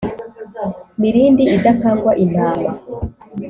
Mirindi 1.01 1.43
idakangwa 1.55 2.11
intama 2.23 2.71